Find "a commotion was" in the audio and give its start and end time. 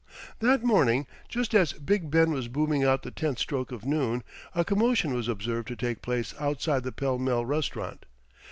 4.55-5.27